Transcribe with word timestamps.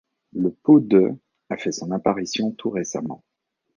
Le 0.33 0.49
pot 0.49 0.79
de 0.79 1.11
a 1.51 1.57
fait 1.57 1.71
son 1.71 1.91
apparition 1.91 2.49
tout 2.53 2.71
récemment. 2.71 3.23